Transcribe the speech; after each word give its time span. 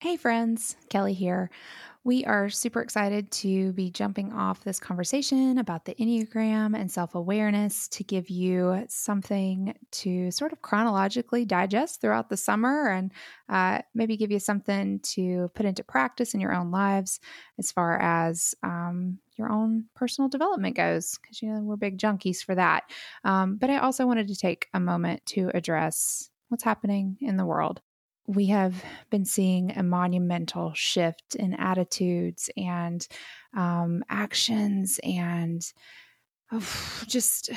Hey, 0.00 0.16
friends, 0.16 0.76
Kelly 0.90 1.12
here. 1.12 1.50
We 2.04 2.24
are 2.24 2.48
super 2.50 2.80
excited 2.80 3.32
to 3.32 3.72
be 3.72 3.90
jumping 3.90 4.32
off 4.32 4.62
this 4.62 4.78
conversation 4.78 5.58
about 5.58 5.86
the 5.86 5.96
Enneagram 5.96 6.78
and 6.78 6.88
self 6.88 7.16
awareness 7.16 7.88
to 7.88 8.04
give 8.04 8.30
you 8.30 8.84
something 8.88 9.74
to 9.90 10.30
sort 10.30 10.52
of 10.52 10.62
chronologically 10.62 11.44
digest 11.44 12.00
throughout 12.00 12.28
the 12.28 12.36
summer 12.36 12.90
and 12.90 13.10
uh, 13.48 13.80
maybe 13.92 14.16
give 14.16 14.30
you 14.30 14.38
something 14.38 15.00
to 15.00 15.50
put 15.56 15.66
into 15.66 15.82
practice 15.82 16.32
in 16.32 16.38
your 16.38 16.54
own 16.54 16.70
lives 16.70 17.18
as 17.58 17.72
far 17.72 18.00
as 18.00 18.54
um, 18.62 19.18
your 19.36 19.50
own 19.50 19.86
personal 19.96 20.28
development 20.28 20.76
goes, 20.76 21.18
because, 21.20 21.42
you 21.42 21.52
know, 21.52 21.60
we're 21.60 21.74
big 21.76 21.98
junkies 21.98 22.44
for 22.44 22.54
that. 22.54 22.84
Um, 23.24 23.56
but 23.56 23.68
I 23.68 23.78
also 23.78 24.06
wanted 24.06 24.28
to 24.28 24.36
take 24.36 24.68
a 24.72 24.78
moment 24.78 25.26
to 25.26 25.50
address 25.54 26.30
what's 26.50 26.62
happening 26.62 27.16
in 27.20 27.36
the 27.36 27.44
world 27.44 27.80
we 28.28 28.46
have 28.46 28.84
been 29.08 29.24
seeing 29.24 29.72
a 29.76 29.82
monumental 29.82 30.72
shift 30.74 31.34
in 31.34 31.54
attitudes 31.54 32.50
and 32.58 33.08
um, 33.56 34.04
actions 34.10 35.00
and 35.02 35.72
oh, 36.52 37.02
just 37.06 37.50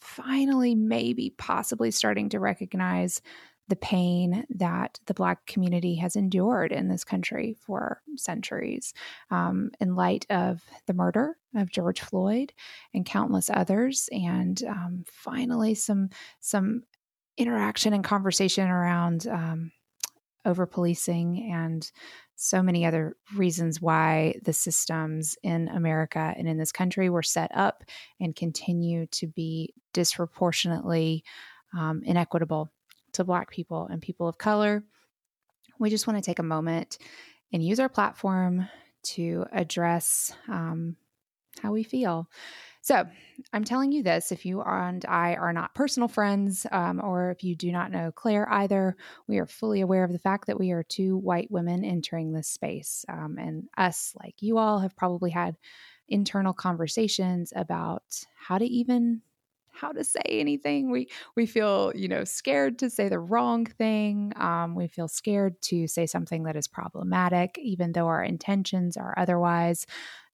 finally 0.00 0.74
maybe 0.74 1.34
possibly 1.36 1.90
starting 1.90 2.30
to 2.30 2.40
recognize 2.40 3.20
the 3.68 3.76
pain 3.76 4.46
that 4.48 4.98
the 5.04 5.12
Black 5.12 5.44
community 5.44 5.96
has 5.96 6.16
endured 6.16 6.72
in 6.72 6.88
this 6.88 7.04
country 7.04 7.54
for 7.60 8.00
centuries. 8.16 8.94
Um, 9.30 9.72
in 9.78 9.94
light 9.94 10.24
of 10.30 10.62
the 10.86 10.94
murder 10.94 11.36
of 11.54 11.70
George 11.70 12.00
Floyd 12.00 12.54
and 12.94 13.04
countless 13.04 13.50
others, 13.50 14.08
and 14.10 14.62
um, 14.64 15.04
finally 15.12 15.74
some 15.74 16.08
some 16.40 16.84
interaction 17.36 17.92
and 17.92 18.02
conversation 18.02 18.68
around 18.68 19.26
um, 19.28 19.70
over 20.48 20.66
policing 20.66 21.50
and 21.52 21.90
so 22.34 22.62
many 22.62 22.86
other 22.86 23.16
reasons 23.36 23.82
why 23.82 24.34
the 24.42 24.52
systems 24.52 25.36
in 25.42 25.68
America 25.68 26.34
and 26.36 26.48
in 26.48 26.56
this 26.56 26.72
country 26.72 27.10
were 27.10 27.22
set 27.22 27.50
up 27.54 27.84
and 28.20 28.34
continue 28.34 29.06
to 29.06 29.26
be 29.26 29.74
disproportionately 29.92 31.22
um, 31.76 32.02
inequitable 32.04 32.70
to 33.12 33.24
Black 33.24 33.50
people 33.50 33.86
and 33.90 34.00
people 34.00 34.26
of 34.26 34.38
color. 34.38 34.82
We 35.78 35.90
just 35.90 36.06
want 36.06 36.18
to 36.18 36.24
take 36.24 36.38
a 36.38 36.44
moment 36.44 36.98
and 37.52 37.62
use 37.62 37.78
our 37.78 37.88
platform 37.88 38.68
to 39.02 39.44
address 39.52 40.32
um, 40.48 40.96
how 41.60 41.72
we 41.72 41.82
feel. 41.82 42.28
So, 42.88 43.04
I'm 43.52 43.64
telling 43.64 43.92
you 43.92 44.02
this 44.02 44.32
if 44.32 44.46
you 44.46 44.62
and 44.62 45.04
I 45.04 45.34
are 45.34 45.52
not 45.52 45.74
personal 45.74 46.08
friends, 46.08 46.66
um, 46.72 47.02
or 47.04 47.30
if 47.30 47.44
you 47.44 47.54
do 47.54 47.70
not 47.70 47.92
know 47.92 48.10
Claire 48.10 48.50
either, 48.50 48.96
we 49.26 49.36
are 49.36 49.44
fully 49.46 49.82
aware 49.82 50.04
of 50.04 50.12
the 50.12 50.18
fact 50.18 50.46
that 50.46 50.58
we 50.58 50.70
are 50.70 50.82
two 50.82 51.18
white 51.18 51.50
women 51.50 51.84
entering 51.84 52.32
this 52.32 52.48
space. 52.48 53.04
Um, 53.06 53.36
and 53.38 53.68
us, 53.76 54.14
like 54.18 54.36
you 54.40 54.56
all, 54.56 54.78
have 54.78 54.96
probably 54.96 55.30
had 55.30 55.58
internal 56.08 56.54
conversations 56.54 57.52
about 57.54 58.24
how 58.34 58.56
to 58.56 58.64
even 58.64 59.20
how 59.70 59.92
to 59.92 60.02
say 60.02 60.22
anything. 60.26 60.90
We 60.90 61.08
we 61.36 61.44
feel 61.44 61.92
you 61.94 62.08
know 62.08 62.24
scared 62.24 62.78
to 62.78 62.88
say 62.88 63.10
the 63.10 63.20
wrong 63.20 63.66
thing. 63.66 64.32
Um, 64.36 64.74
we 64.74 64.88
feel 64.88 65.08
scared 65.08 65.60
to 65.64 65.86
say 65.86 66.06
something 66.06 66.44
that 66.44 66.56
is 66.56 66.66
problematic, 66.66 67.58
even 67.58 67.92
though 67.92 68.06
our 68.06 68.24
intentions 68.24 68.96
are 68.96 69.12
otherwise. 69.18 69.86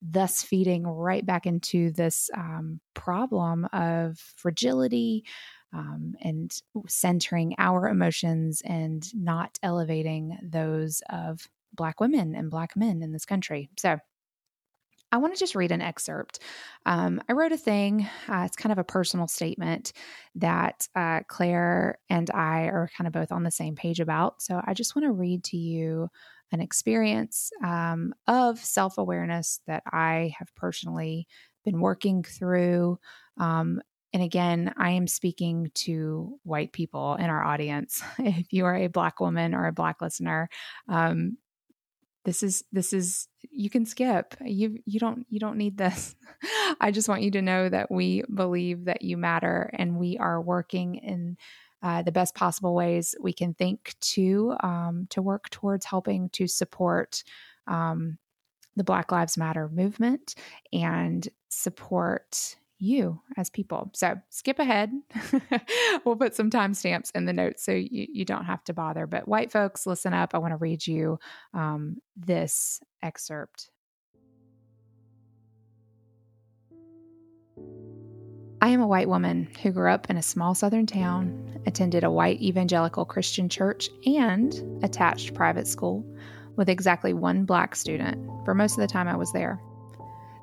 Thus, 0.07 0.43
feeding 0.43 0.87
right 0.87 1.25
back 1.25 1.47
into 1.47 1.91
this 1.93 2.31
um, 2.37 2.81
problem 2.95 3.67
of 3.73 4.19
fragility. 4.37 5.25
Um, 5.73 6.15
and 6.21 6.57
centering 6.87 7.57
our 7.59 7.89
emotions 7.89 8.63
and 8.65 9.13
not 9.13 9.59
elevating 9.61 10.39
those 10.41 11.03
of 11.11 11.49
Black 11.75 11.99
women 11.99 12.37
and 12.37 12.49
Black 12.49 12.77
men 12.77 13.03
in 13.03 13.11
this 13.11 13.25
country. 13.25 13.71
So, 13.77 13.99
I 15.15 15.19
want 15.19 15.33
to 15.33 15.39
just 15.39 15.55
read 15.55 15.71
an 15.71 15.81
excerpt. 15.81 16.41
Um, 16.87 17.23
I 17.29 17.35
wrote 17.35 17.53
a 17.53 17.57
thing, 17.57 18.09
uh, 18.29 18.43
it's 18.47 18.57
kind 18.57 18.73
of 18.73 18.79
a 18.79 18.85
personal 18.85 19.29
statement 19.29 19.93
that 20.35 20.89
uh, 20.97 21.21
Claire 21.29 22.01
and 22.11 22.29
I 22.33 22.63
are 22.63 22.91
kind 22.99 23.07
of 23.07 23.13
both 23.13 23.31
on 23.31 23.45
the 23.45 23.53
same 23.53 23.77
page 23.77 24.01
about. 24.01 24.43
So 24.43 24.61
I 24.65 24.75
just 24.75 24.97
want 24.97 25.07
to 25.07 25.13
read 25.13 25.45
to 25.45 25.57
you 25.57 26.09
an 26.51 26.61
experience 26.61 27.53
um, 27.63 28.13
of 28.27 28.59
self 28.59 28.99
awareness 28.99 29.61
that 29.69 29.85
I 29.87 30.35
have 30.37 30.53
personally 30.57 31.29
been 31.65 31.79
working 31.79 32.25
through. 32.25 32.99
Um, 33.39 33.83
and 34.13 34.21
again, 34.21 34.75
I 34.77 34.91
am 34.91 35.07
speaking 35.07 35.71
to 35.75 36.41
white 36.43 36.73
people 36.73 37.15
in 37.15 37.27
our 37.27 37.45
audience. 37.45 38.03
If 38.19 38.53
you 38.53 38.65
are 38.65 38.75
a 38.75 38.89
Black 38.89 39.21
woman 39.21 39.55
or 39.55 39.69
a 39.69 39.73
Black 39.73 40.03
listener, 40.03 40.49
um, 40.89 41.39
this 42.25 42.43
is 42.43 42.65
this 42.73 42.93
is 42.93 43.29
you 43.51 43.71
can 43.71 43.87
skip. 43.87 44.35
You 44.41 44.79
you 44.87 44.99
don't 44.99 45.27
you 45.31 45.39
don't 45.39 45.59
need 45.59 45.77
this. 45.77 46.17
I 46.81 46.91
just 46.91 47.09
want 47.09 47.23
you 47.23 47.31
to 47.33 47.43
know 47.43 47.69
that 47.69 47.91
we 47.91 48.23
believe 48.33 48.87
that 48.87 49.03
you 49.03 49.17
matter 49.17 49.71
and 49.75 49.99
we 49.99 50.19
are 50.19 50.41
working 50.41 50.97
in 50.97 51.37
uh, 51.83 52.03
the 52.03 52.13
best 52.13 52.35
possible 52.35 52.75
ways 52.75 53.15
we 53.21 53.33
can 53.33 53.53
think 53.53 53.95
to 54.01 54.57
um, 54.61 55.07
to 55.11 55.21
work 55.21 55.51
towards 55.51 55.85
helping 55.85 56.31
to 56.31 56.47
support 56.47 57.23
um, 57.67 58.19
the 58.77 58.85
black 58.85 59.13
lives 59.13 59.37
matter 59.37 59.69
movement 59.69 60.35
and 60.73 61.29
support 61.49 62.57
you 62.85 63.21
as 63.37 63.51
people. 63.51 63.91
So 63.95 64.17
skip 64.31 64.59
ahead. 64.59 64.93
we'll 66.05 66.17
put 66.17 66.35
some 66.35 66.51
timestamps 66.51 67.11
in 67.15 67.25
the 67.25 67.33
notes 67.33 67.65
so 67.65 67.73
you, 67.73 68.07
you 68.13 68.25
don't 68.25 68.45
have 68.45 68.63
to 68.65 68.75
bother. 68.75 69.07
But 69.07 69.27
white 69.27 69.51
folks, 69.51 69.87
listen 69.87 70.15
up. 70.15 70.35
I 70.35 70.39
want 70.39 70.53
to 70.53 70.59
read 70.59 70.87
you 70.87 71.19
um, 71.53 71.97
this 72.17 72.81
excerpt. 73.03 73.71
I 78.65 78.69
am 78.69 78.81
a 78.81 78.87
white 78.87 79.11
woman 79.11 79.49
who 79.63 79.73
grew 79.73 79.91
up 79.91 80.09
in 80.09 80.17
a 80.17 80.23
small 80.23 80.55
southern 80.55 80.87
town, 80.87 81.61
attended 81.67 82.03
a 82.03 82.11
white 82.11 82.41
evangelical 82.41 83.05
Christian 83.05 83.49
church, 83.49 83.91
and 84.07 84.55
attached 84.83 85.35
private 85.35 85.67
school 85.67 86.03
with 86.57 86.71
exactly 86.71 87.13
one 87.13 87.45
black 87.45 87.77
student 87.77 88.17
for 88.45 88.55
most 88.55 88.73
of 88.73 88.79
the 88.79 88.87
time 88.87 89.07
I 89.07 89.17
was 89.17 89.31
there. 89.33 89.61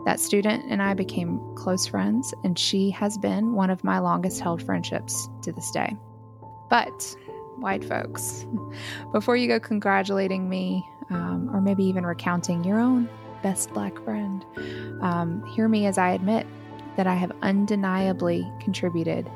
That 0.05 0.19
student 0.19 0.65
and 0.67 0.81
I 0.81 0.93
became 0.93 1.39
close 1.55 1.85
friends, 1.85 2.33
and 2.43 2.57
she 2.57 2.89
has 2.91 3.17
been 3.17 3.53
one 3.53 3.69
of 3.69 3.83
my 3.83 3.99
longest 3.99 4.41
held 4.41 4.61
friendships 4.61 5.29
to 5.43 5.51
this 5.51 5.69
day. 5.71 5.95
But, 6.69 7.15
white 7.57 7.83
folks, 7.83 8.45
before 9.11 9.35
you 9.35 9.47
go 9.47 9.59
congratulating 9.59 10.49
me, 10.49 10.83
um, 11.09 11.49
or 11.53 11.61
maybe 11.61 11.83
even 11.83 12.05
recounting 12.05 12.63
your 12.63 12.79
own 12.79 13.09
best 13.43 13.71
black 13.73 14.01
friend, 14.03 14.45
um, 15.01 15.43
hear 15.53 15.67
me 15.67 15.85
as 15.85 15.97
I 15.97 16.11
admit 16.11 16.47
that 16.95 17.05
I 17.05 17.15
have 17.15 17.31
undeniably 17.41 18.51
contributed 18.59 19.29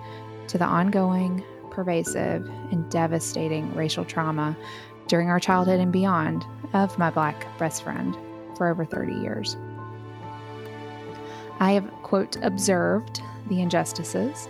to 0.48 0.58
the 0.58 0.66
ongoing, 0.66 1.44
pervasive, 1.70 2.48
and 2.72 2.90
devastating 2.90 3.74
racial 3.76 4.06
trauma 4.06 4.58
during 5.08 5.30
our 5.30 5.40
childhood 5.40 5.80
and 5.80 5.92
beyond 5.92 6.46
of 6.74 6.98
my 6.98 7.10
black 7.10 7.46
best 7.60 7.84
friend 7.84 8.18
for 8.58 8.68
over 8.68 8.86
30 8.86 9.14
years. 9.14 9.58
I 11.60 11.72
have, 11.72 11.90
quote, 12.04 12.38
observed 12.42 13.22
the 13.48 13.62
injustices, 13.62 14.48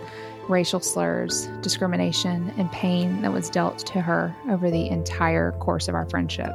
racial 0.48 0.80
slurs, 0.80 1.48
discrimination, 1.60 2.52
and 2.56 2.70
pain 2.72 3.22
that 3.22 3.32
was 3.32 3.50
dealt 3.50 3.78
to 3.86 4.00
her 4.00 4.34
over 4.48 4.70
the 4.70 4.88
entire 4.88 5.52
course 5.52 5.88
of 5.88 5.94
our 5.94 6.08
friendship. 6.08 6.52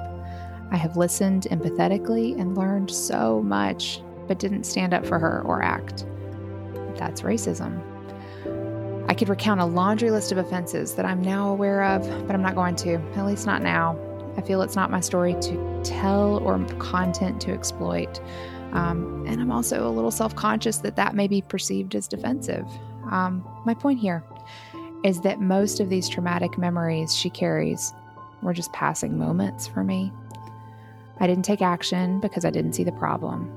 I 0.72 0.78
have 0.78 0.98
listened 0.98 1.48
empathetically 1.52 2.40
and 2.40 2.58
learned 2.58 2.90
so 2.90 3.42
much, 3.42 4.02
but 4.28 4.40
didn't 4.40 4.64
stand 4.64 4.94
up 4.94 5.06
for 5.06 5.20
her 5.20 5.42
or 5.42 5.62
act. 5.62 6.06
That's 6.96 7.22
racism. 7.22 7.82
I 9.10 9.14
could 9.14 9.28
recount 9.28 9.60
a 9.60 9.66
laundry 9.66 10.12
list 10.12 10.32
of 10.32 10.38
offenses 10.38 10.96
that 10.96 11.06
I'm 11.06 11.22
now 11.22 11.50
aware 11.50 11.84
of, 11.84 12.04
but 12.26 12.34
I'm 12.34 12.42
not 12.42 12.56
going 12.56 12.76
to, 12.78 12.94
at 12.94 13.26
least 13.26 13.46
not 13.46 13.62
now. 13.62 13.98
I 14.38 14.42
feel 14.42 14.62
it's 14.62 14.78
not 14.78 14.90
my 14.90 15.02
story 15.02 15.34
to 15.42 15.82
tell 15.84 16.38
or 16.38 16.64
content 16.80 17.42
to 17.42 17.52
exploit. 17.52 18.22
Um, 18.72 19.26
and 19.28 19.42
I'm 19.42 19.52
also 19.52 19.88
a 19.88 19.90
little 19.90 20.12
self 20.12 20.36
conscious 20.36 20.78
that 20.80 20.96
that 20.96 21.16
may 21.16 21.28
be 21.28 21.42
perceived 21.42 21.96
as 21.96 22.08
defensive. 22.08 22.66
Um, 23.10 23.46
my 23.66 23.74
point 23.74 24.00
here 24.00 24.24
is 25.04 25.22
that 25.22 25.42
most 25.42 25.80
of 25.80 25.90
these 25.90 26.08
traumatic 26.08 26.58
memories 26.58 27.16
she 27.16 27.30
carries 27.30 27.94
were 28.42 28.54
just 28.54 28.72
passing 28.74 29.18
moments 29.18 29.68
for 29.68 29.84
me. 29.84 30.12
I 31.20 31.28
didn't 31.28 31.46
take 31.46 31.62
action 31.62 32.20
because 32.20 32.46
I 32.46 32.50
didn't 32.50 32.74
see 32.74 32.84
the 32.84 32.92
problem, 32.92 33.52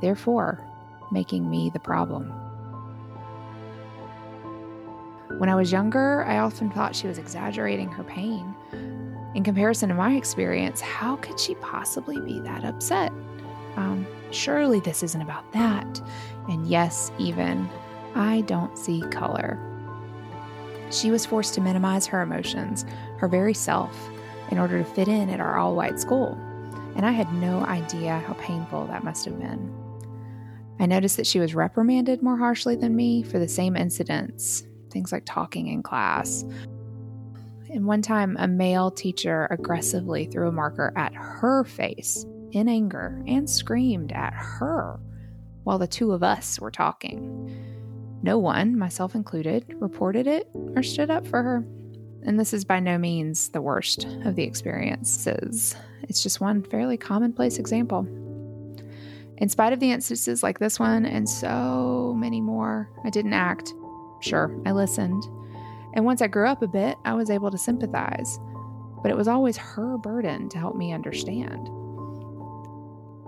therefore, 0.00 0.64
making 1.10 1.50
me 1.50 1.70
the 1.70 1.78
problem. 1.78 2.32
When 5.38 5.48
I 5.48 5.54
was 5.54 5.72
younger, 5.72 6.24
I 6.24 6.38
often 6.38 6.70
thought 6.70 6.94
she 6.94 7.06
was 7.06 7.18
exaggerating 7.18 7.90
her 7.92 8.04
pain. 8.04 8.54
In 9.34 9.44
comparison 9.44 9.88
to 9.90 9.94
my 9.94 10.14
experience, 10.14 10.80
how 10.80 11.16
could 11.16 11.38
she 11.38 11.54
possibly 11.56 12.20
be 12.20 12.40
that 12.40 12.64
upset? 12.64 13.12
Um, 13.76 14.06
surely 14.30 14.80
this 14.80 15.02
isn't 15.02 15.22
about 15.22 15.50
that. 15.52 16.00
And 16.48 16.66
yes, 16.66 17.12
even, 17.18 17.68
I 18.14 18.42
don't 18.42 18.76
see 18.76 19.02
color. 19.10 19.58
She 20.90 21.10
was 21.10 21.24
forced 21.24 21.54
to 21.54 21.60
minimize 21.60 22.06
her 22.06 22.20
emotions, 22.20 22.84
her 23.18 23.28
very 23.28 23.54
self, 23.54 24.10
in 24.50 24.58
order 24.58 24.78
to 24.78 24.84
fit 24.84 25.08
in 25.08 25.30
at 25.30 25.40
our 25.40 25.56
all 25.56 25.76
white 25.76 26.00
school. 26.00 26.38
and 26.96 27.06
I 27.06 27.12
had 27.12 27.32
no 27.34 27.64
idea 27.66 28.18
how 28.26 28.34
painful 28.34 28.86
that 28.86 29.04
must 29.04 29.24
have 29.24 29.38
been. 29.38 29.72
I 30.80 30.86
noticed 30.86 31.16
that 31.18 31.26
she 31.26 31.38
was 31.38 31.54
reprimanded 31.54 32.22
more 32.22 32.36
harshly 32.36 32.74
than 32.74 32.96
me 32.96 33.22
for 33.22 33.38
the 33.38 33.46
same 33.46 33.76
incidents, 33.76 34.64
things 34.90 35.12
like 35.12 35.22
talking 35.24 35.68
in 35.68 35.82
class. 35.82 36.44
And 37.72 37.86
one 37.86 38.02
time, 38.02 38.36
a 38.40 38.48
male 38.48 38.90
teacher 38.90 39.46
aggressively 39.50 40.26
threw 40.26 40.48
a 40.48 40.52
marker 40.52 40.92
at 40.96 41.14
her 41.14 41.62
face 41.64 42.26
in 42.52 42.68
anger 42.68 43.22
and 43.26 43.48
screamed 43.48 44.12
at 44.12 44.32
her 44.34 44.98
while 45.64 45.78
the 45.78 45.86
two 45.86 46.12
of 46.12 46.22
us 46.22 46.58
were 46.60 46.70
talking. 46.70 48.18
No 48.22 48.38
one, 48.38 48.78
myself 48.78 49.14
included, 49.14 49.64
reported 49.78 50.26
it 50.26 50.48
or 50.76 50.82
stood 50.82 51.10
up 51.10 51.26
for 51.26 51.42
her. 51.42 51.64
And 52.22 52.38
this 52.38 52.52
is 52.52 52.64
by 52.64 52.80
no 52.80 52.98
means 52.98 53.48
the 53.48 53.62
worst 53.62 54.04
of 54.24 54.36
the 54.36 54.42
experiences. 54.42 55.74
It's 56.02 56.22
just 56.22 56.40
one 56.40 56.62
fairly 56.62 56.98
commonplace 56.98 57.58
example. 57.58 58.06
In 59.38 59.48
spite 59.48 59.72
of 59.72 59.80
the 59.80 59.90
instances 59.90 60.42
like 60.42 60.58
this 60.58 60.78
one 60.78 61.06
and 61.06 61.26
so 61.26 62.14
many 62.18 62.42
more, 62.42 62.90
I 63.04 63.10
didn't 63.10 63.32
act. 63.32 63.72
Sure, 64.20 64.54
I 64.66 64.72
listened. 64.72 65.22
And 65.94 66.04
once 66.04 66.20
I 66.20 66.26
grew 66.26 66.46
up 66.46 66.60
a 66.60 66.68
bit, 66.68 66.98
I 67.06 67.14
was 67.14 67.30
able 67.30 67.50
to 67.50 67.56
sympathize. 67.56 68.38
But 69.02 69.10
it 69.10 69.16
was 69.16 69.28
always 69.28 69.56
her 69.56 69.96
burden 69.96 70.50
to 70.50 70.58
help 70.58 70.76
me 70.76 70.92
understand. 70.92 71.70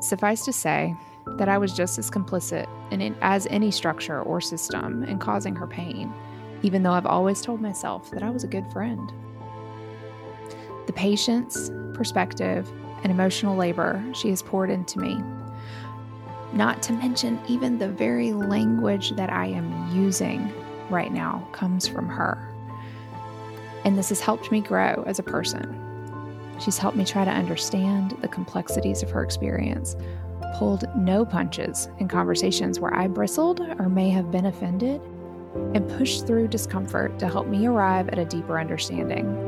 Suffice 0.03 0.45
to 0.45 0.53
say 0.53 0.97
that 1.39 1.49
I 1.49 1.59
was 1.59 1.73
just 1.73 1.99
as 1.99 2.11
complicit 2.11 2.67
in, 2.91 3.17
as 3.23 3.47
any 3.47 3.71
structure 3.71 4.21
or 4.21 4.41
system 4.41 5.05
in 5.05 5.19
causing 5.19 5.55
her 5.55 5.67
pain, 5.67 6.13
even 6.63 6.83
though 6.83 6.93
I've 6.93 7.07
always 7.07 7.41
told 7.41 7.61
myself 7.61 8.11
that 8.11 8.23
I 8.23 8.31
was 8.31 8.43
a 8.43 8.49
good 8.49 8.67
friend. 8.73 9.13
The 10.87 10.93
patience, 10.93 11.71
perspective, 11.95 12.69
and 13.03 13.13
emotional 13.13 13.57
labor 13.57 14.05
she 14.13 14.31
has 14.31 14.43
poured 14.43 14.71
into 14.71 14.99
me, 14.99 15.23
not 16.53 16.83
to 16.83 16.93
mention 16.93 17.41
even 17.49 17.79
the 17.79 17.89
very 17.89 18.33
language 18.33 19.11
that 19.13 19.31
I 19.31 19.47
am 19.47 19.97
using 19.97 20.53
right 20.91 21.13
now, 21.13 21.49
comes 21.53 21.89
from 21.89 22.09
her. 22.09 22.49
And 23.85 23.99
this 23.99 24.11
has 24.11 24.21
helped 24.21 24.53
me 24.53 24.61
grow 24.61 25.03
as 25.07 25.19
a 25.19 25.23
person 25.23 25.82
She's 26.61 26.79
helped 26.79 26.97
me 26.97 27.05
try 27.05 27.25
to 27.25 27.31
understand 27.31 28.17
the 28.21 28.29
complexities 28.29 29.03
of 29.03 29.11
her 29.11 29.23
experience, 29.23 29.97
pulled 30.55 30.85
no 30.97 31.25
punches 31.25 31.89
in 31.99 32.09
conversations 32.09 32.79
where 32.79 32.95
I 32.95 33.09
bristled 33.09 33.61
or 33.61 33.89
may 33.89 34.11
have 34.11 34.31
been 34.31 34.47
offended, 34.47 35.01
and 35.75 35.89
pushed 35.89 36.27
through 36.27 36.49
discomfort 36.49 37.19
to 37.19 37.29
help 37.29 37.47
me 37.47 37.67
arrive 37.67 38.09
at 38.09 38.19
a 38.19 38.25
deeper 38.25 38.59
understanding. 38.59 39.39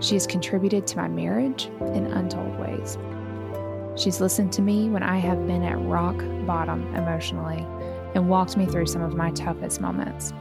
She 0.00 0.14
has 0.14 0.26
contributed 0.26 0.86
to 0.88 0.96
my 0.96 1.08
marriage 1.08 1.66
in 1.94 2.06
untold 2.06 2.58
ways. 2.58 2.98
She's 3.96 4.20
listened 4.20 4.52
to 4.54 4.62
me 4.62 4.88
when 4.88 5.02
I 5.02 5.18
have 5.18 5.46
been 5.46 5.62
at 5.62 5.78
rock 5.80 6.16
bottom 6.46 6.94
emotionally 6.94 7.64
and 8.14 8.28
walked 8.28 8.56
me 8.56 8.66
through 8.66 8.86
some 8.86 9.02
of 9.02 9.14
my 9.14 9.30
toughest 9.30 9.80
moments. 9.80 10.32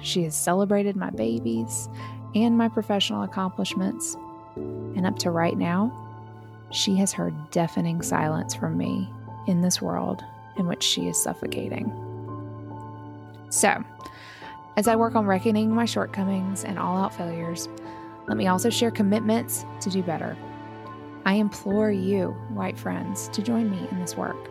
She 0.00 0.24
has 0.24 0.34
celebrated 0.34 0.96
my 0.96 1.10
babies 1.10 1.88
and 2.34 2.58
my 2.58 2.68
professional 2.68 3.22
accomplishments 3.22 4.16
and 4.56 5.06
up 5.06 5.18
to 5.20 5.30
right 5.30 5.56
now, 5.56 5.92
she 6.72 6.96
has 6.96 7.12
heard 7.12 7.34
deafening 7.50 8.02
silence 8.02 8.54
from 8.54 8.76
me 8.76 9.08
in 9.46 9.60
this 9.60 9.80
world 9.80 10.24
in 10.56 10.66
which 10.66 10.82
she 10.82 11.08
is 11.08 11.22
suffocating. 11.22 11.92
So, 13.50 13.82
as 14.76 14.88
I 14.88 14.96
work 14.96 15.14
on 15.14 15.26
reckoning 15.26 15.70
my 15.70 15.84
shortcomings 15.84 16.64
and 16.64 16.78
all 16.78 16.98
out 16.98 17.14
failures, 17.14 17.68
let 18.26 18.36
me 18.36 18.48
also 18.48 18.70
share 18.70 18.90
commitments 18.90 19.64
to 19.80 19.90
do 19.90 20.02
better. 20.02 20.36
I 21.24 21.34
implore 21.34 21.90
you, 21.90 22.28
white 22.50 22.78
friends, 22.78 23.28
to 23.28 23.42
join 23.42 23.70
me 23.70 23.86
in 23.90 24.00
this 24.00 24.16
work. 24.16 24.50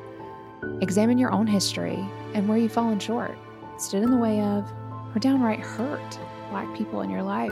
Examine 0.81 1.17
your 1.17 1.31
own 1.31 1.47
history 1.47 2.05
and 2.33 2.47
where 2.47 2.57
you've 2.57 2.71
fallen 2.71 2.99
short, 2.99 3.37
stood 3.77 4.03
in 4.03 4.11
the 4.11 4.17
way 4.17 4.41
of, 4.41 4.71
or 5.15 5.19
downright 5.19 5.59
hurt 5.59 6.19
black 6.49 6.75
people 6.75 7.01
in 7.01 7.09
your 7.09 7.23
life. 7.23 7.51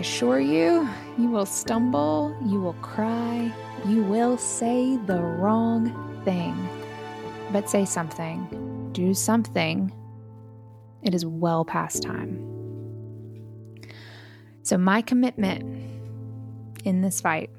Assure 0.00 0.40
you, 0.40 0.88
you 1.18 1.28
will 1.28 1.44
stumble, 1.44 2.34
you 2.46 2.58
will 2.58 2.72
cry, 2.80 3.52
you 3.86 4.02
will 4.02 4.38
say 4.38 4.96
the 4.96 5.20
wrong 5.20 5.92
thing. 6.24 6.56
But 7.52 7.68
say 7.68 7.84
something, 7.84 8.88
do 8.92 9.12
something. 9.12 9.92
It 11.02 11.14
is 11.14 11.26
well 11.26 11.66
past 11.66 12.02
time. 12.02 12.40
So, 14.62 14.78
my 14.78 15.02
commitment 15.02 15.64
in 16.86 17.02
this 17.02 17.20
fight, 17.20 17.50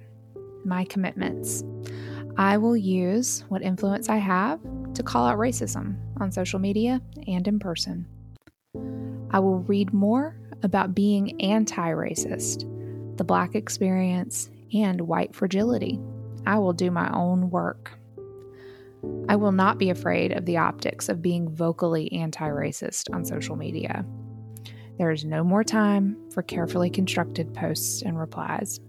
my 0.65 0.83
commitments, 0.85 1.63
I 2.37 2.57
will 2.57 2.75
use 2.75 3.43
what 3.49 3.61
influence 3.61 4.09
I 4.09 4.17
have 4.17 4.59
to 4.95 5.03
call 5.03 5.27
out 5.27 5.37
racism 5.37 5.95
on 6.19 6.31
social 6.31 6.57
media 6.57 7.03
and 7.27 7.47
in 7.47 7.59
person. 7.59 8.07
I 9.29 9.37
will 9.37 9.59
read 9.59 9.93
more 9.93 10.40
about 10.63 10.95
being 10.95 11.41
anti 11.41 11.89
racist, 11.91 12.67
the 13.17 13.23
Black 13.23 13.55
experience, 13.55 14.49
and 14.73 15.01
white 15.01 15.35
fragility. 15.35 15.99
I 16.45 16.57
will 16.59 16.73
do 16.73 16.91
my 16.91 17.09
own 17.13 17.49
work. 17.49 17.97
I 19.27 19.35
will 19.35 19.51
not 19.51 19.77
be 19.77 19.89
afraid 19.89 20.31
of 20.31 20.45
the 20.45 20.57
optics 20.57 21.09
of 21.09 21.21
being 21.21 21.49
vocally 21.49 22.11
anti 22.11 22.47
racist 22.47 23.13
on 23.13 23.25
social 23.25 23.55
media. 23.55 24.05
There 24.97 25.11
is 25.11 25.25
no 25.25 25.43
more 25.43 25.63
time 25.63 26.17
for 26.31 26.43
carefully 26.43 26.89
constructed 26.89 27.53
posts 27.53 28.01
and 28.01 28.19
replies. 28.19 28.79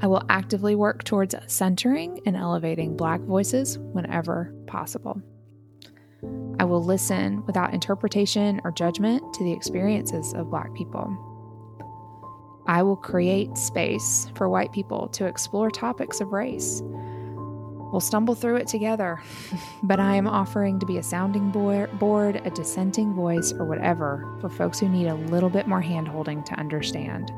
I 0.00 0.06
will 0.06 0.22
actively 0.28 0.74
work 0.74 1.04
towards 1.04 1.34
centering 1.46 2.20
and 2.26 2.36
elevating 2.36 2.96
Black 2.96 3.20
voices 3.22 3.78
whenever 3.78 4.54
possible. 4.66 5.22
I 6.58 6.64
will 6.64 6.84
listen 6.84 7.44
without 7.46 7.74
interpretation 7.74 8.60
or 8.64 8.70
judgment 8.70 9.34
to 9.34 9.44
the 9.44 9.52
experiences 9.52 10.32
of 10.34 10.50
Black 10.50 10.72
people. 10.74 11.16
I 12.66 12.82
will 12.82 12.96
create 12.96 13.58
space 13.58 14.30
for 14.34 14.48
white 14.48 14.72
people 14.72 15.08
to 15.08 15.26
explore 15.26 15.70
topics 15.70 16.20
of 16.20 16.32
race. 16.32 16.82
We'll 16.82 18.00
stumble 18.00 18.34
through 18.34 18.56
it 18.56 18.66
together, 18.66 19.20
but 19.82 20.00
I 20.00 20.16
am 20.16 20.26
offering 20.26 20.80
to 20.80 20.86
be 20.86 20.98
a 20.98 21.02
sounding 21.02 21.50
board, 21.50 22.40
a 22.44 22.50
dissenting 22.50 23.12
voice, 23.12 23.52
or 23.52 23.66
whatever 23.66 24.36
for 24.40 24.48
folks 24.48 24.80
who 24.80 24.88
need 24.88 25.06
a 25.06 25.14
little 25.14 25.50
bit 25.50 25.68
more 25.68 25.82
handholding 25.82 26.44
to 26.46 26.54
understand. 26.54 27.30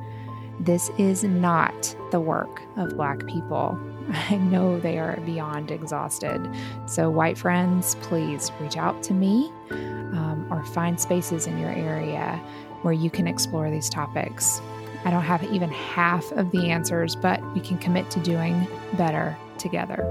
This 0.61 0.91
is 0.97 1.25
not 1.25 1.95
the 2.11 2.21
work 2.21 2.63
of 2.77 2.97
Black 2.97 3.27
people. 3.27 3.79
I 4.31 4.37
know 4.37 4.79
they 4.79 4.99
are 4.99 5.19
beyond 5.21 5.71
exhausted. 5.71 6.49
So, 6.87 7.11
white 7.11 7.37
friends, 7.37 7.97
please 8.03 8.53
reach 8.61 8.77
out 8.77 9.03
to 9.05 9.15
me 9.15 9.53
um, 9.71 10.47
or 10.51 10.65
find 10.65 11.01
spaces 11.01 11.47
in 11.47 11.59
your 11.59 11.71
area 11.71 12.41
where 12.83 12.95
you 12.95 13.11
can 13.11 13.27
explore 13.27 13.71
these 13.71 13.89
topics. 13.89 14.61
I 15.05 15.11
don't 15.11 15.23
have 15.23 15.43
even 15.45 15.71
half 15.71 16.31
of 16.33 16.51
the 16.51 16.71
answers, 16.71 17.17
but 17.17 17.43
we 17.55 17.61
can 17.61 17.79
commit 17.79 18.11
to 18.11 18.21
doing 18.21 18.67
better 18.97 19.37
together. 19.59 20.05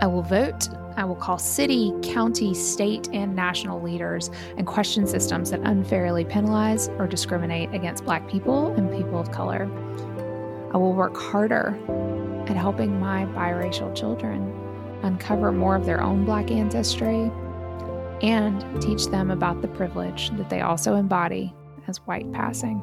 I 0.00 0.06
will 0.06 0.22
vote. 0.22 0.68
I 0.96 1.04
will 1.04 1.16
call 1.16 1.38
city, 1.38 1.92
county, 2.02 2.54
state, 2.54 3.08
and 3.12 3.34
national 3.34 3.82
leaders 3.82 4.30
and 4.56 4.66
question 4.66 5.06
systems 5.06 5.50
that 5.50 5.60
unfairly 5.60 6.24
penalize 6.24 6.88
or 6.98 7.06
discriminate 7.06 7.74
against 7.74 8.04
Black 8.04 8.28
people 8.28 8.72
and 8.74 8.90
people 8.92 9.18
of 9.18 9.32
color. 9.32 9.64
I 10.72 10.76
will 10.76 10.92
work 10.92 11.16
harder 11.16 11.76
at 12.50 12.56
helping 12.56 12.98
my 13.00 13.26
biracial 13.26 13.94
children 13.94 14.52
uncover 15.02 15.52
more 15.52 15.76
of 15.76 15.84
their 15.86 16.00
own 16.00 16.24
Black 16.24 16.50
ancestry 16.50 17.30
and 18.22 18.64
teach 18.80 19.06
them 19.06 19.30
about 19.30 19.60
the 19.60 19.68
privilege 19.68 20.30
that 20.30 20.48
they 20.48 20.60
also 20.60 20.94
embody 20.94 21.54
as 21.86 21.98
white 21.98 22.30
passing. 22.32 22.80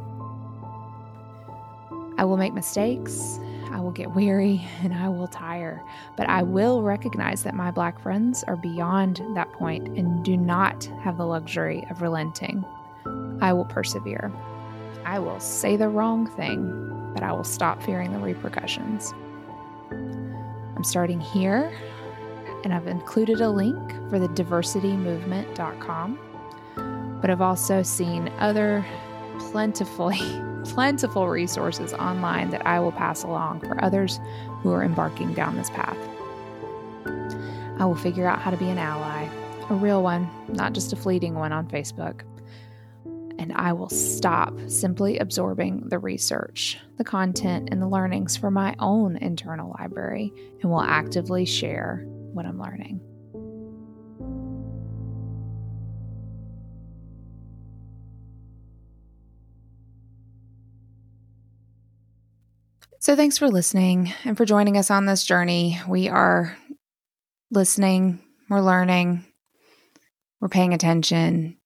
I 2.18 2.26
will 2.26 2.38
make 2.38 2.54
mistakes, 2.54 3.40
I 3.72 3.80
will 3.80 3.92
get 3.92 4.14
weary, 4.14 4.68
and 4.84 4.94
I 4.94 5.10
will 5.10 5.28
tire, 5.28 5.82
but 6.18 6.30
I 6.30 6.44
will 6.44 6.84
recognize 6.84 7.44
that 7.44 7.56
my 7.56 7.72
Black 7.72 8.00
friends 8.00 8.44
are 8.44 8.58
beyond 8.58 9.22
that 9.36 9.52
point 9.54 9.88
and 9.98 10.24
do 10.24 10.38
not 10.38 10.86
have 11.02 11.18
the 11.18 11.26
luxury 11.26 11.86
of 11.90 12.02
relenting. 12.02 12.64
I 13.42 13.54
will 13.54 13.66
persevere. 13.66 14.32
I 15.04 15.18
will 15.18 15.40
say 15.40 15.78
the 15.78 15.90
wrong 15.90 16.28
thing 16.28 16.92
but 17.14 17.24
I 17.24 17.32
will 17.32 17.44
stop 17.44 17.82
fearing 17.84 18.12
the 18.12 18.20
repercussions. 18.20 19.14
I'm 19.92 20.84
starting 20.84 21.20
here, 21.20 21.72
and 22.64 22.74
I've 22.74 22.88
included 22.88 23.42
a 23.42 23.50
link 23.50 23.92
for 24.10 24.20
the 24.20 24.28
diversitymovement.com, 24.30 27.20
but 27.22 27.30
I've 27.30 27.42
also 27.42 27.84
seen 27.84 28.30
other 28.40 28.86
plentifully, 29.40 30.20
plentiful 30.66 31.28
resources 31.28 31.94
online 31.94 32.50
that 32.52 32.66
I 32.66 32.80
will 32.80 32.92
pass 32.92 33.24
along 33.24 33.62
for 33.62 33.84
others 33.84 34.20
who 34.62 34.72
are 34.72 34.84
embarking 34.84 35.34
down 35.34 35.56
this 35.56 35.70
path. 35.70 35.98
I 37.80 37.86
will 37.86 37.96
figure 37.96 38.28
out 38.28 38.40
how 38.40 38.52
to 38.52 38.58
be 38.58 38.70
an 38.70 38.78
ally, 38.78 39.28
a 39.70 39.74
real 39.74 40.04
one, 40.04 40.30
not 40.50 40.74
just 40.74 40.94
a 40.94 40.96
fleeting 40.96 41.36
one 41.36 41.52
on 41.52 41.68
Facebook. 41.68 42.22
And 43.42 43.52
I 43.54 43.74
will 43.74 43.90
stop 43.90 44.54
simply 44.68 45.18
absorbing 45.18 45.88
the 45.90 45.98
research, 45.98 46.78
the 47.00 47.04
content, 47.04 47.70
and 47.72 47.82
the 47.82 47.88
learnings 47.88 48.38
for 48.38 48.52
my 48.52 48.76
own 48.78 49.18
internal 49.18 49.76
library 49.80 50.32
and 50.62 50.70
will 50.70 50.82
actively 50.82 51.46
share 51.46 52.06
what 52.34 52.46
I'm 52.46 52.60
learning. 52.62 53.02
So, 63.00 63.16
thanks 63.16 63.40
for 63.40 63.50
listening 63.50 64.14
and 64.24 64.38
for 64.38 64.46
joining 64.46 64.78
us 64.78 64.92
on 64.92 65.08
this 65.08 65.24
journey. 65.24 65.80
We 65.88 66.10
are 66.10 66.56
listening, 67.50 68.20
we're 68.48 68.62
learning, 68.62 69.26
we're 70.40 70.50
paying 70.50 70.76
attention, 70.76 71.58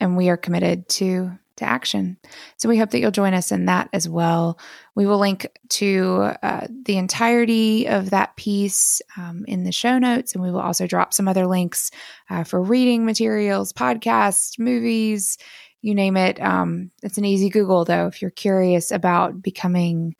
and 0.00 0.16
we 0.16 0.28
are 0.28 0.36
committed 0.36 0.88
to 0.90 1.32
to 1.56 1.64
action. 1.64 2.18
So 2.58 2.68
we 2.68 2.76
hope 2.76 2.90
that 2.90 3.00
you'll 3.00 3.10
join 3.10 3.32
us 3.32 3.50
in 3.50 3.64
that 3.64 3.88
as 3.92 4.06
well. 4.06 4.58
We 4.94 5.06
will 5.06 5.18
link 5.18 5.46
to 5.70 6.32
uh, 6.42 6.66
the 6.84 6.98
entirety 6.98 7.86
of 7.88 8.10
that 8.10 8.36
piece 8.36 9.00
um, 9.16 9.44
in 9.48 9.64
the 9.64 9.72
show 9.72 9.98
notes, 9.98 10.34
and 10.34 10.44
we 10.44 10.50
will 10.50 10.60
also 10.60 10.86
drop 10.86 11.14
some 11.14 11.28
other 11.28 11.46
links 11.46 11.90
uh, 12.28 12.44
for 12.44 12.62
reading 12.62 13.06
materials, 13.06 13.72
podcasts, 13.72 14.58
movies, 14.58 15.38
you 15.80 15.94
name 15.94 16.16
it. 16.16 16.40
Um, 16.42 16.90
it's 17.02 17.16
an 17.16 17.24
easy 17.24 17.48
Google, 17.48 17.84
though, 17.84 18.06
if 18.06 18.20
you're 18.20 18.30
curious 18.30 18.90
about 18.90 19.40
becoming 19.40 20.16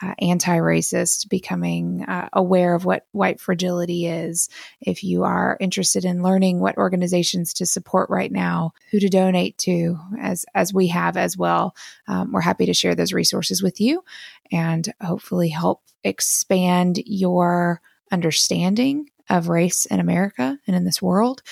uh, 0.00 0.14
anti 0.20 0.56
racist, 0.58 1.28
becoming 1.28 2.04
uh, 2.06 2.28
aware 2.32 2.74
of 2.74 2.84
what 2.84 3.06
white 3.12 3.40
fragility 3.40 4.06
is. 4.06 4.48
If 4.80 5.02
you 5.02 5.24
are 5.24 5.56
interested 5.60 6.04
in 6.04 6.22
learning 6.22 6.60
what 6.60 6.78
organizations 6.78 7.54
to 7.54 7.66
support 7.66 8.08
right 8.08 8.30
now, 8.30 8.72
who 8.90 9.00
to 9.00 9.08
donate 9.08 9.58
to, 9.58 9.98
as, 10.20 10.44
as 10.54 10.72
we 10.72 10.88
have 10.88 11.16
as 11.16 11.36
well, 11.36 11.74
um, 12.08 12.32
we're 12.32 12.40
happy 12.40 12.66
to 12.66 12.74
share 12.74 12.94
those 12.94 13.12
resources 13.12 13.62
with 13.62 13.80
you 13.80 14.04
and 14.52 14.92
hopefully 15.00 15.48
help 15.48 15.82
expand 16.04 16.98
your 17.04 17.80
understanding 18.12 19.10
of 19.28 19.48
race 19.48 19.86
in 19.86 20.00
America 20.00 20.58
and 20.66 20.76
in 20.76 20.84
this 20.84 21.02
world 21.02 21.42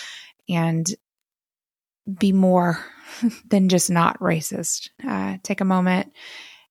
and 0.48 0.94
be 2.18 2.32
more 2.32 2.78
than 3.48 3.68
just 3.68 3.90
not 3.90 4.18
racist. 4.20 4.90
Uh, 5.06 5.36
take 5.42 5.60
a 5.60 5.64
moment 5.64 6.12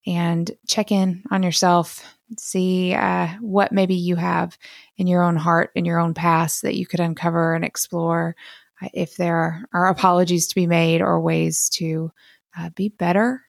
and 0.08 0.50
check 0.68 0.92
in 0.92 1.24
on 1.30 1.44
yourself, 1.44 2.02
see 2.40 2.94
uh, 2.94 3.28
what 3.42 3.74
maybe 3.74 3.96
you 3.96 4.16
have 4.16 4.58
in 4.96 5.06
your 5.06 5.22
own 5.22 5.36
heart, 5.36 5.72
in 5.76 5.84
your 5.84 6.00
own 6.00 6.14
past 6.14 6.62
that 6.62 6.76
you 6.76 6.88
could 6.88 7.02
uncover 7.02 7.54
and 7.54 7.66
explore. 7.66 8.36
Uh, 8.82 8.88
if 8.94 9.18
there 9.18 9.68
are 9.74 9.88
apologies 9.88 10.48
to 10.48 10.56
be 10.56 10.66
made 10.66 11.02
or 11.02 11.20
ways 11.20 11.70
to 11.74 12.12
uh, 12.58 12.70
be 12.70 12.88
better, 12.88 13.42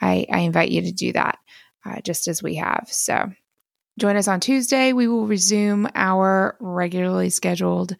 I, 0.00 0.26
I, 0.30 0.40
invite 0.40 0.70
you 0.70 0.82
to 0.82 0.92
do 0.92 1.12
that 1.12 1.38
uh, 1.86 2.00
just 2.00 2.26
as 2.26 2.42
we 2.42 2.56
have. 2.56 2.88
So 2.90 3.30
join 3.98 4.16
us 4.16 4.26
on 4.26 4.40
Tuesday. 4.40 4.92
We 4.92 5.06
will 5.06 5.28
resume 5.28 5.88
our 5.94 6.56
regularly 6.58 7.30
scheduled 7.30 7.96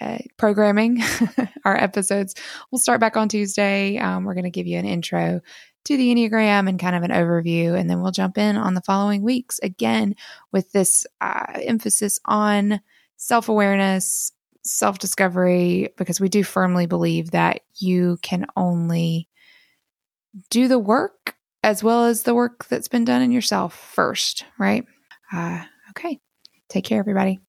uh, 0.00 0.18
programming. 0.36 1.00
Our 1.64 1.76
episodes 1.76 2.34
We'll 2.70 2.80
start 2.80 3.00
back 3.00 3.16
on 3.16 3.28
Tuesday. 3.28 3.98
Um, 3.98 4.24
we're 4.24 4.34
going 4.34 4.44
to 4.44 4.50
give 4.50 4.66
you 4.66 4.78
an 4.78 4.84
intro 4.84 5.40
to 5.84 5.96
the 5.96 6.14
Enneagram 6.14 6.68
and 6.68 6.78
kind 6.78 6.96
of 6.96 7.02
an 7.02 7.10
overview. 7.10 7.78
And 7.78 7.88
then 7.88 8.00
we'll 8.00 8.12
jump 8.12 8.38
in 8.38 8.56
on 8.56 8.74
the 8.74 8.82
following 8.82 9.22
weeks 9.22 9.58
again 9.60 10.14
with 10.52 10.72
this 10.72 11.06
uh, 11.20 11.46
emphasis 11.54 12.18
on 12.24 12.80
self 13.16 13.48
awareness, 13.48 14.32
self 14.62 14.98
discovery, 14.98 15.92
because 15.96 16.20
we 16.20 16.28
do 16.28 16.44
firmly 16.44 16.86
believe 16.86 17.30
that 17.32 17.60
you 17.76 18.18
can 18.22 18.46
only 18.56 19.28
do 20.50 20.68
the 20.68 20.78
work 20.78 21.34
as 21.62 21.82
well 21.82 22.04
as 22.04 22.22
the 22.22 22.34
work 22.34 22.66
that's 22.66 22.88
been 22.88 23.04
done 23.04 23.22
in 23.22 23.32
yourself 23.32 23.74
first, 23.74 24.44
right? 24.58 24.84
Uh, 25.32 25.62
okay. 25.90 26.18
Take 26.68 26.84
care, 26.84 27.00
everybody. 27.00 27.40